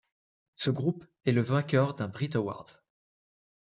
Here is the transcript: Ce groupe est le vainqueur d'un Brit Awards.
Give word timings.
Ce 0.55 0.71
groupe 0.71 1.05
est 1.25 1.31
le 1.31 1.41
vainqueur 1.43 1.93
d'un 1.93 2.07
Brit 2.07 2.31
Awards. 2.33 2.83